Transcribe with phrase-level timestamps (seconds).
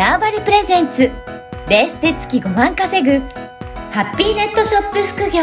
[0.00, 1.10] ターバリプレゼンツ
[1.68, 3.18] ベースで月5万稼ぐ
[3.90, 5.42] ハッピーネットショップ副業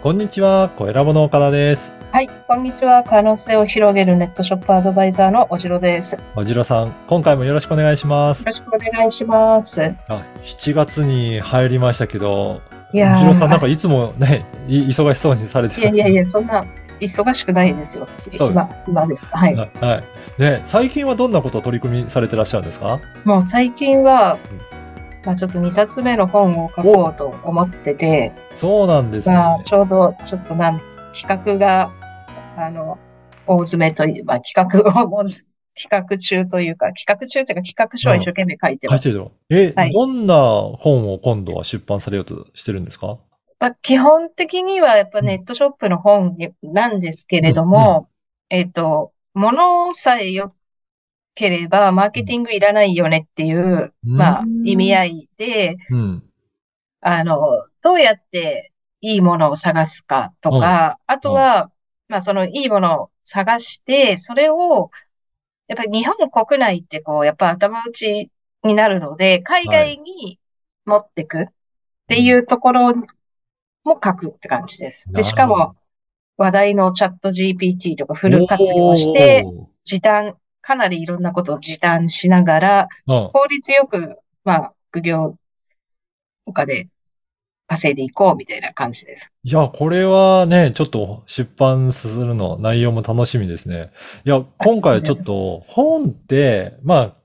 [0.00, 1.92] こんにちは、小ラボの岡田です。
[2.10, 3.04] はい、こんにちは。
[3.04, 6.14] 可能性を広げるネットショップアドバイザーのおじろです。
[6.16, 8.46] よおじろさん、今回もよろしくお願いします。
[8.46, 9.94] ろしくお願いします。
[10.08, 12.62] あ7月に入りましたけど、
[12.92, 16.64] いやおじろさん、なんかー、いつもね、い忙しそうにされていやいやいや、そんな
[17.00, 18.08] 忙しくないですよ。
[18.32, 19.26] 暇、暇です。
[19.28, 19.54] はい。
[19.54, 19.70] はい。
[19.80, 20.04] はい
[20.38, 23.00] ね、最近はどんなことを取り組みされてらっしゃるんですか？
[23.24, 24.38] もう最近は、
[25.24, 29.34] まあちょっと2冊目の本を書こうと思ってて、そうなんですね。
[29.34, 30.80] まあちょうどちょっとなん
[31.14, 31.92] 企画が、
[32.56, 32.98] あの、
[33.46, 35.24] 大詰めという、まあ企画を
[35.74, 39.02] 企画中というか、企画中というか企画書は一生懸命書いてます。
[39.02, 39.92] 書いてるのえ、はい。
[39.92, 40.34] どんな
[40.78, 43.18] 本を今度は出版されようとしてるんですか？
[43.58, 48.08] まあ、基本的にはやっぱネットショップの本になんですけれども、
[48.48, 50.54] えっと、物さえ良
[51.34, 54.16] ければマーケティングいらないよねっていう、うん。
[54.16, 56.24] まあ、意味合いで、うん。
[57.02, 57.38] あの、
[57.82, 61.70] どうやっていいものを探すかとか、あとは、
[62.08, 64.90] まあ、そのいいものを探して、それを、
[65.70, 68.28] やっぱり日本国内ってこう、やっぱ頭打ち
[68.64, 70.40] になるので、海外に
[70.84, 71.44] 持ってくっ
[72.08, 72.92] ていうところ
[73.84, 75.08] も書くって感じです。
[75.12, 75.76] で、しかも、
[76.36, 79.44] 話題のチャット GPT とかフル活用して、
[79.84, 85.36] 時短、かなりいろんなことを時短しながら、効率よく、まあ、副業
[86.46, 86.88] とかで
[87.70, 89.32] 稼いでいこうみたいな感じです。
[89.44, 93.92] いや、これはね、ちょっと出版するの、内容も楽しみですね。
[94.24, 97.16] いや、今回ちょっと本って、まあ、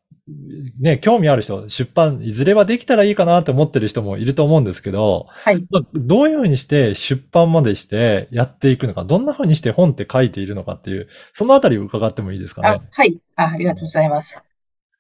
[0.80, 5.66] ね、興味ある人、出版、いずれはできたらいいかなって思ってる人もいると思うんですけど、はい。
[5.72, 13.20] まあどういうふうにして出版までしてやっていくのか、どんなふうにして本って書いているのかっていう、そのあたりを伺ってもいいですかあね。、はい。
[13.36, 14.40] あ、ありがとうございます。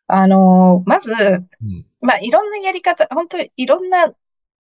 [0.08, 1.86] あのーまず、うん。
[2.02, 4.14] まあ、いろんなやり方、本当にいろんな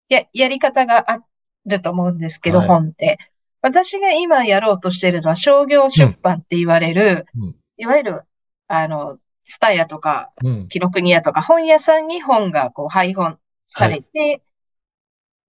[0.10, 1.20] や、やり方があ
[1.66, 3.18] ると思うんですけど、はい本って。
[3.62, 8.22] 私が今やろうとしているのは商業出版って言われる、うんいわゆる、
[8.68, 10.68] あの、ツタヤとか、うん。
[10.68, 14.42] 紀ノ国屋とか本屋さんに本がこう配本されて、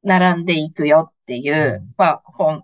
[0.05, 2.63] 並んでいくよっていう、うんまあ、本、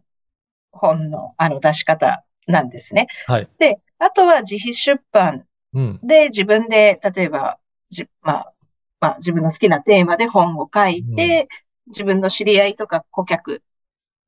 [0.70, 3.08] 本のあの出し方なんですね。
[3.26, 3.48] はい。
[3.58, 6.00] で、あとは自費出版うん。
[6.02, 7.58] で自分で、例えば、
[7.90, 8.52] じ、まあ、
[9.00, 11.48] まあ自分の好きなテーマで本を書いて、
[11.88, 13.62] 自分の知り合いとか顧客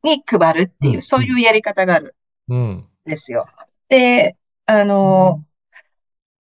[0.03, 2.15] に配るっていう、うんそういうやり方がある
[2.49, 2.59] うん。
[2.71, 3.47] んですよ。
[3.89, 4.37] で、
[4.67, 5.45] あの、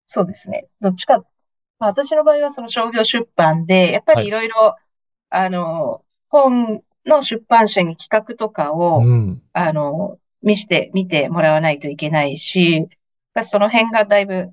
[0.07, 0.67] そうですね。
[0.81, 1.19] どっちか、
[1.79, 4.75] まあ私の場合はその商業出版で、やっぱりいろいろ、
[5.29, 9.41] あの、本の出版社に企画とかを、うん。
[9.53, 12.87] あの、見して、見てもらわないといけないし、
[13.33, 14.51] まあその辺がだいぶ、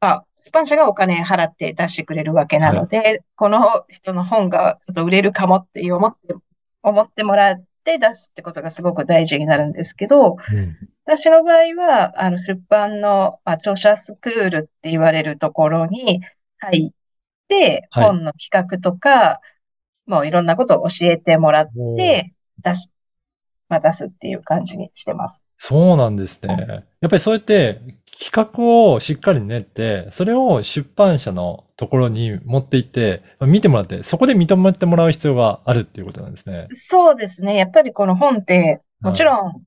[0.00, 6.34] やっぱ、出版社がお金払って出してくれるわけなので、この人の本がちょっと売れるかもっていう思って、
[6.82, 10.76] 思ってもらって出すってことがすごく大事になるんですけど、うん。
[11.04, 16.22] 私の場合は、あの、出版の、まあ、著者スクールって言われるところに
[16.58, 16.90] 入っ
[17.48, 19.40] て、はい本の企画とか、
[20.06, 22.90] もういろんなことを教えてもらって、出し、
[23.68, 25.40] まあ、出すっていう感じにしてます。
[25.56, 26.84] そうなんですね。
[27.00, 27.80] やっぱりそうやって
[28.20, 36.66] 企画をしっかり練って、それを出版社のところに持って行って、見てもらって、そこで認めてもらう必要があるっていうことなんですね。
[36.72, 37.56] そうですね。
[37.56, 39.62] やっぱりこの本って、もちろん、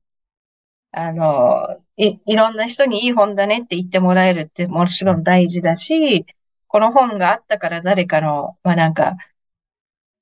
[0.92, 6.26] あの、い、いろんな人にいい本だねって言ってもらえるってもちろん大事だし、
[6.68, 9.16] この本があったから誰かの、まあなんか、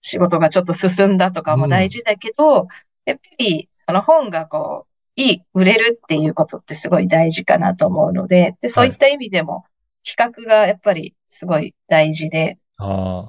[0.01, 2.67] 仕事がちょっと進んだとかも大事だけど、
[3.05, 4.88] やっぱりその本がこう、
[5.19, 9.65] いい、売れるっていうことってすごい大事かなと思うので、で、そういった意味でも、
[10.07, 13.27] 企画がやっぱりすごい大事で、あ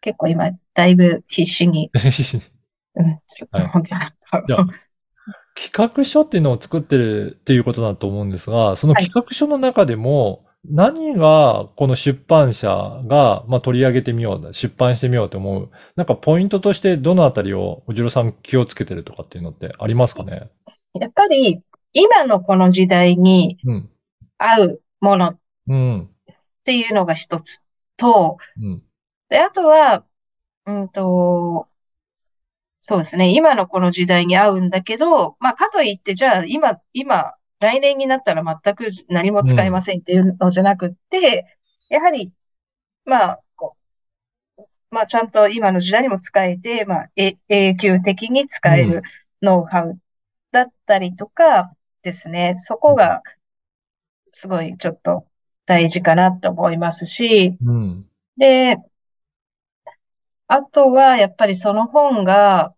[0.00, 1.98] 結構今、だいぶ必死に、あ。
[2.96, 3.58] うん、ちょっと
[5.56, 9.04] 企画書っていうのを作ってるっていうことだと思うんですが、そのはい。
[9.04, 12.68] 企画書の中でも、何がこの出版社
[13.06, 20.50] が、まあ、取り上げてみよう、出版してみようと思う、なんかポイントとしてどのあたりをおじろさん気をつけてるとかっていうのってありますかね？
[20.94, 21.62] やっぱり、
[21.92, 23.90] 今のこの時代にうん。
[24.38, 25.38] 合うものっ
[25.68, 26.10] うん。
[26.64, 27.64] ていうのが一つ
[27.96, 28.82] と、うん。
[29.28, 30.04] で、あとは、
[30.66, 31.68] うんと、
[32.80, 33.34] そうですね。
[33.34, 41.46] 今のこの時代に合うんだけど、まあ、かといって、じゃあ、今、今、来年になったら全く何も使えませんっていうのじゃなくって、
[41.88, 42.32] やはり、
[43.04, 43.76] まあ、こ
[44.58, 49.02] う、まあ、ちゃんと今の時代にも使えて、まあ、え永久的に使える
[49.42, 49.98] ノウハウ
[50.54, 51.72] だったりとか
[52.02, 52.54] ですね。
[52.56, 53.22] そこが、
[54.30, 55.26] すごいちょっと
[55.66, 58.06] 大事かなと思いますし、うん。
[58.36, 58.78] で、
[60.46, 62.72] あとは、やっぱりその本が、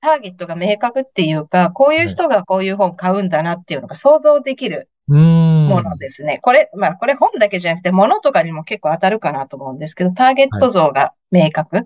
[0.00, 4.88] ターゲットが明確っていうか、こういう人がこういう本買うんだなっていうのが想像できる。
[5.08, 6.38] ものですね。
[6.42, 11.82] これ、まあ、これ本だけじゃなくて、物とかにも結構当たるかなと思うんですけど、ターゲット像が明確っ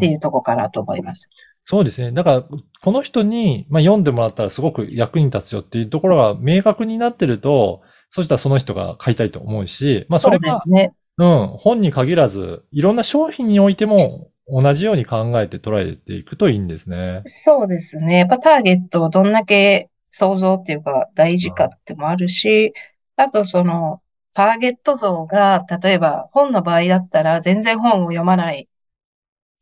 [0.00, 1.28] ていうとこかなと思います。
[1.64, 2.12] そうですね。
[2.12, 2.44] だから、
[2.82, 10.92] この人に、まあ、読んでもらったらすごく役に立つよっていうところが明確になってると、そしたらその人が買いたいと思うし、まあ、それが、ですね。
[11.18, 17.22] うん、本に限らず、いろんな商品においても同じように考えて捉えていくといいんですね。
[17.26, 18.18] そうですね。
[18.18, 22.72] やっぱターゲットをどんだけ想像っていうか大事かってもあるし、
[23.16, 24.00] あとその
[24.34, 28.68] ターゲット像が、例えば本の場合だったら全然本を読まない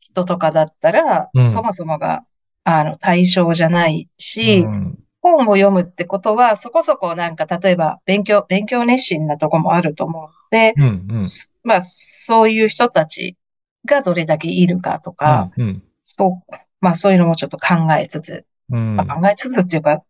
[0.01, 2.25] 人とかだったら、うんそもそもが
[2.65, 11.23] あの対象じゃないし、うん本を読むってことはそこそこなんか例えば勉強、勉強熱心なとこもあると思うので、うん、うん。
[11.23, 13.37] すまあそういう人たち
[13.85, 18.95] がどれだけいるかとか、うん、そう、まあそういうのもちょっと考えつつ、うん。
[18.95, 20.03] まあ、考えつつっていうか、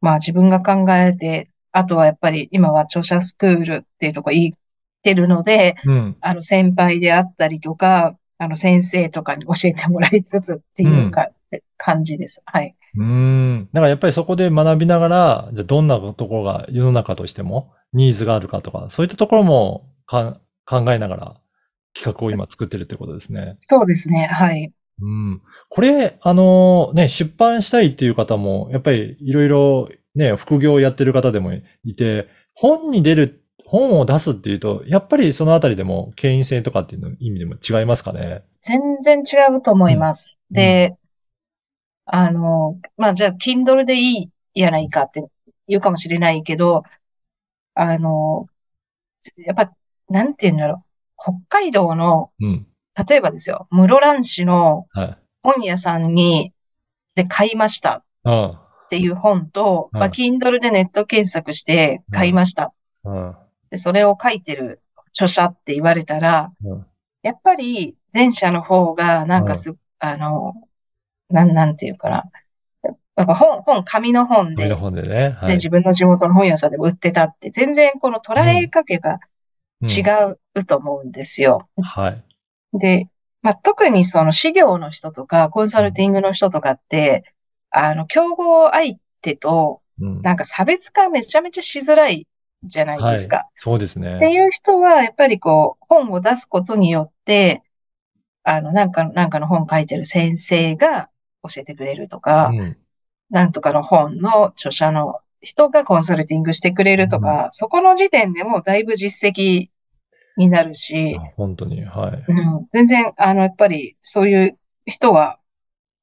[0.00, 4.58] まあ自分が考えて、あとはやっぱり今は著者スクールっていうとこ言っ
[5.02, 6.16] てるので、うん。
[6.20, 11.28] あの先輩であったりとか、あの先生とかに教えてもらいつつっていうか、
[11.76, 12.42] 感じです。
[12.44, 12.74] はい。
[12.96, 13.68] うーん。
[13.72, 21.36] だからやっぱりそこで学びながら、じゃあどんなところが世の中としてもニーズがあるかとか、そういったところもか考えながら
[21.94, 23.56] 企画を今作ってるってことですね。
[23.60, 24.28] そうですね。
[24.30, 24.72] はい。
[25.00, 25.42] うん。
[25.68, 31.52] これ、あのね、出版したいっていう方も、やっぱりいろいろね、副業をやってる方でも
[31.84, 38.44] いて、本に出る、本を出すっていうと、やっぱりそのあたりでも権威性とかっていうの意味でも違いますかね？
[38.62, 40.38] 全然違うと思います。
[40.52, 40.96] んで、
[42.04, 45.24] あの、まあじゃあ Kindle でいいやないかって
[45.66, 46.84] 言うかもしれないけど、
[47.74, 48.46] あの、
[49.44, 49.72] やっぱ、
[50.08, 50.82] なんて言うんだろう。
[51.18, 52.66] 北海道の、うん。
[53.08, 55.18] 例えばですよ、室蘭市のはい。
[55.42, 56.52] 本屋さんに、
[57.16, 58.50] で買いましたうん。
[58.50, 58.58] っ
[58.90, 62.72] ていう本と、うんまあ、Kindle でネット検索して買いました。
[63.04, 63.36] うん。
[63.70, 66.86] で、それを書いてる著者って言われたら、うん
[67.26, 70.54] やっぱり前者の方が、なんかす、あの、
[71.28, 72.22] なん、なんていうかな。
[72.84, 75.30] やっぱ本、本、紙の本で、紙の本でね。
[75.30, 75.56] はで、い。
[75.56, 79.18] 自分の地元の本屋さんでも売ってたって、全然この捉えかけが
[79.82, 80.02] うん違
[80.54, 81.68] うと思うんですよ。
[81.82, 82.24] はい。
[82.72, 83.08] で、
[83.42, 87.24] まあ、特にその事業の人とか、コンサルティングの人とかって、
[87.70, 90.22] あの、競合相手と、うん。
[90.22, 92.28] なんか差別化めちゃめちゃしづらい
[92.62, 93.48] じゃないですか。
[93.58, 94.16] そうですね。
[94.16, 97.62] っていう人は、やっぱりこう、本を出すことによって、
[98.42, 101.10] あの、なんか、なんかの本書いてる先生が
[101.42, 102.76] 教えてくれるとか、うん。
[103.30, 109.68] なんとかの本の著者の人がコンサルティングしてくれるとか、そこの時点でもうだいぶ実績
[110.36, 112.24] になるし、あ本当に、はい。
[112.28, 115.38] うん、全然、あの、やっぱりそういう人は、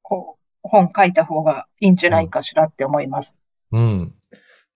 [0.02, 3.36] こう、本書いた方がいいんじゃないかしらって思います。
[3.72, 4.14] うん。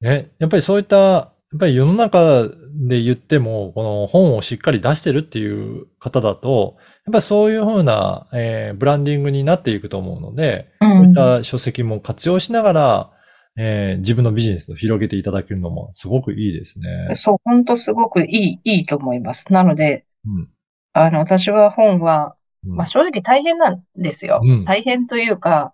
[0.00, 2.48] ね、やっぱりそういった、やっぱり世の中
[2.86, 10.84] で言っても、この本をしっかり出してるっていう方だと、やっぱりそういうふうな、えーブランディングになっていくと思うので、う。
[10.84, 13.10] こういった書籍も活用しながら、
[13.56, 17.14] えー自分のビジネスを広げていただけるのもすごくいいですね。
[17.14, 19.50] そう、本当すごくいい、いいと思います。
[19.50, 20.48] なので、うん。
[20.92, 24.40] あの、私は本は、うんまあ、正直大変なんですよ。
[24.42, 25.72] うん大変というか、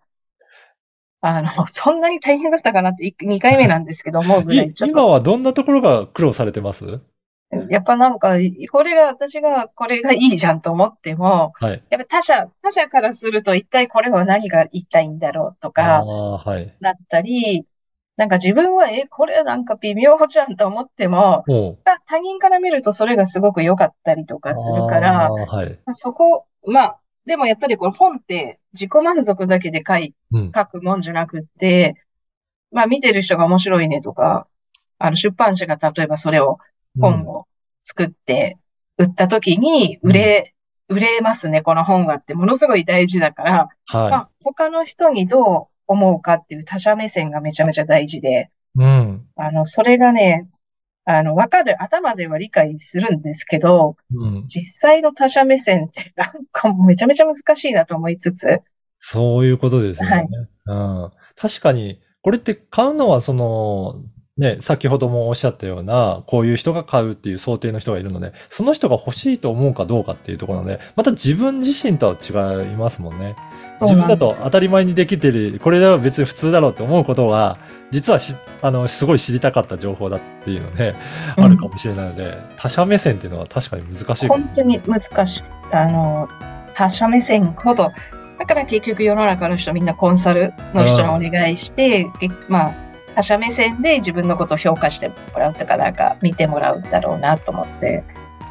[1.26, 6.84] あの、 そんなに大変だったかなって2回目なんですけど思うぐらい、いちょっと、今はどんなところが苦労されてます？
[7.70, 8.36] やっぱなんか、
[8.72, 11.82] これが、私がこれがいいじゃんと思っても、はい。
[11.88, 16.74] やっぱ他者、他者からすると一体これは何が言いたいんだろうとあか、あ、はい。
[16.80, 17.64] なったり、
[18.16, 21.44] なんか自分は、え、これなんか微妙じゃんと思っても、
[22.06, 25.78] 他人から見るとそれがすごく良かったりとかするかあらー、はい。
[25.84, 30.52] まあそこ、まあ、でもやっぱりこれ本って自己満足だけで書い、うん。
[30.54, 31.94] 書くもんじゃなくって、
[32.72, 34.46] まあ見てる人が面白いねとか、
[34.98, 36.58] あの出版社が例えばそれを、
[37.00, 37.46] 本を
[37.82, 38.56] 作って
[38.98, 40.54] 売った時に売れ、
[40.88, 48.82] 売れますね、この本はってものすごい大事だから、はまあ他の人にどう思うかっていう他者目線がめちゃめちゃ大事で、い。
[48.82, 49.26] うん。
[49.36, 50.48] あの、それがね、
[51.06, 54.44] あの、わかる、頭では理解するんですけど、うん。
[54.46, 58.60] 実際の他者目線ってなんかめちゃめちゃ難しいなと思いつつ、
[59.06, 60.16] そういうことですよね。
[60.16, 60.28] はい
[60.66, 60.74] う
[61.08, 61.10] ん。
[61.36, 64.02] 確かに、これって買うのはその、
[64.38, 73.36] ね、先ほどもおっしゃったような、こういう人が買うっていう想定の人がいるので、その人が欲しいと思うかどうかっていうところで、また自分自身とは違いますもんね。
[73.82, 77.58] 自分だと当たり前にできてる、これでは別に普通だろうって思うことが、
[77.90, 80.94] 実はし、あの、すごい知りたかった情報だっていうので、
[81.36, 85.42] あるかもしれないので、他者目線っていうのは確かに難しい本当に難しい。
[85.72, 86.28] あの、
[86.74, 87.92] 他者目線ほど、
[88.38, 92.74] だから結局世の中の人みんなコンサルの人にお願いして、けまあ、
[93.14, 98.02] 他者目線で自分のことを評価してもらうとか、なんか見てもらうんだろうなと思って。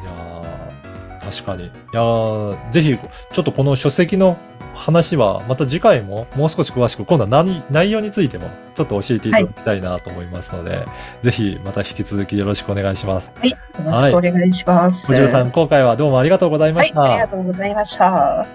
[0.02, 1.66] いやー確かに。
[1.66, 4.38] いやーぜひ、ちょっとこの書籍の
[4.74, 10.86] 話は、また次回ももう少し詳しく、今度は何内容についてもちょっと教えていただきたいなと思いますので、
[11.22, 13.32] ぜひまた引き続きよろしくお願いします。
[13.38, 13.50] はい。
[13.50, 15.12] よろしくお願いします。
[15.12, 17.00] おじろさん、今回はどうもありがとうございました。
[17.00, 18.46] はい、ありがとうございました。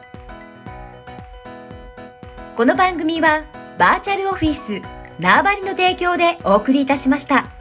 [2.56, 3.44] この番組は
[3.78, 4.82] バーチャルオフィス
[5.18, 7.59] 縄張りの提供でお送りいたしました。